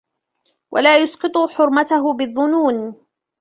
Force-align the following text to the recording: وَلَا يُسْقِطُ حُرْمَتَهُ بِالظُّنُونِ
وَلَا 0.71 0.97
يُسْقِطُ 1.01 1.31
حُرْمَتَهُ 1.49 2.13
بِالظُّنُونِ 2.13 2.97